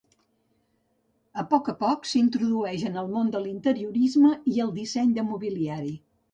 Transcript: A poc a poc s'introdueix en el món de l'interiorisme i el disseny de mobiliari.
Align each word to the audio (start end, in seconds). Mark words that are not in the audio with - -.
A 1.41 1.43
poc 1.51 1.69
a 1.73 1.75
poc 1.83 2.09
s'introdueix 2.13 2.87
en 2.91 2.99
el 3.03 3.13
món 3.13 3.31
de 3.37 3.43
l'interiorisme 3.45 4.35
i 4.55 4.57
el 4.67 4.75
disseny 4.83 5.17
de 5.23 5.31
mobiliari. 5.33 5.97